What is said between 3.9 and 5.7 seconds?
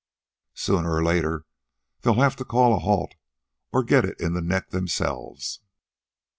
it in the neck themselves.